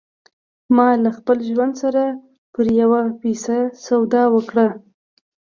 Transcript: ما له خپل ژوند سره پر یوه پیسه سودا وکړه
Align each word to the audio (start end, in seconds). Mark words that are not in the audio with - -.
ما 0.75 0.89
له 1.03 1.09
خپل 1.17 1.37
ژوند 1.49 1.73
سره 1.83 2.03
پر 2.53 2.65
یوه 2.81 3.01
پیسه 3.21 3.57
سودا 3.85 4.23
وکړه 4.35 4.67